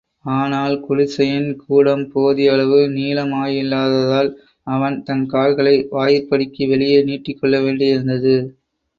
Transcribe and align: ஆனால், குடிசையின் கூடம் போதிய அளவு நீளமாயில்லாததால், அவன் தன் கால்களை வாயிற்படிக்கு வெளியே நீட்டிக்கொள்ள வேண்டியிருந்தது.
ஆனால், 0.33 0.75
குடிசையின் 0.79 1.49
கூடம் 1.57 2.05
போதிய 2.13 2.53
அளவு 2.53 2.79
நீளமாயில்லாததால், 2.89 4.29
அவன் 4.67 4.97
தன் 5.03 5.23
கால்களை 5.25 5.75
வாயிற்படிக்கு 5.91 6.65
வெளியே 6.67 6.97
நீட்டிக்கொள்ள 7.03 7.59
வேண்டியிருந்தது. 7.61 8.35